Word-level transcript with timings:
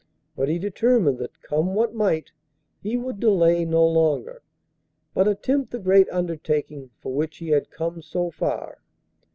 But 0.35 0.49
he 0.49 0.57
determined 0.57 1.19
that, 1.19 1.43
come 1.43 1.75
what 1.75 1.93
might, 1.93 2.31
he 2.81 2.97
would 2.97 3.19
delay 3.19 3.65
no 3.65 3.85
longer, 3.87 4.41
but 5.13 5.27
attempt 5.27 5.69
the 5.69 5.77
great 5.77 6.09
undertaking 6.09 6.89
for 6.97 7.13
which 7.13 7.37
he 7.37 7.49
had 7.49 7.69
come 7.69 8.01
so 8.01 8.31
far. 8.31 8.79